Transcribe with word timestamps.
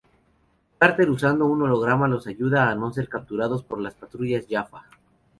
Carter 0.79 1.07
usando 1.11 1.45
un 1.45 1.61
holograma 1.61 2.07
los 2.07 2.25
ayuda 2.25 2.71
a 2.71 2.73
no 2.73 2.91
ser 2.91 3.07
capturados 3.07 3.61
por 3.63 3.79
las 3.79 3.93
patrullas 3.93 4.47
Jaffa. 4.49 4.83